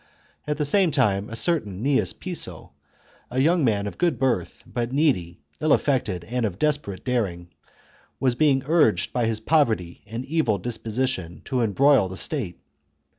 At 0.47 0.57
the 0.57 0.65
same 0.65 0.89
time 0.89 1.29
a 1.29 1.35
certain 1.35 1.83
Gnaeus 1.83 2.11
Piso, 2.19 2.71
a 3.29 3.37
young 3.37 3.63
man 3.63 3.85
of 3.85 3.99
good 3.99 4.17
birth 4.17 4.63
but 4.65 4.91
needy, 4.91 5.41
ill 5.59 5.73
affected 5.73 6.23
and 6.23 6.43
of 6.43 6.57
desperate 6.57 7.05
daring, 7.05 7.49
was 8.19 8.33
being 8.33 8.63
urged 8.65 9.13
by 9.13 9.27
his 9.27 9.39
poverty 9.39 10.01
and 10.07 10.25
evil 10.25 10.57
dis 10.57 10.79
position 10.79 11.43
to 11.45 11.61
embroil 11.61 12.09
the 12.09 12.17
State. 12.17 12.59